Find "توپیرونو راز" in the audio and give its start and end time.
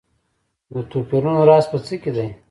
0.91-1.65